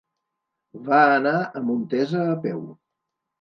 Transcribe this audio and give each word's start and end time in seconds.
Va 0.87 1.01
anar 1.17 1.33
a 1.41 1.61
Montesa 1.67 2.25
a 2.31 2.39
peu. 2.47 2.65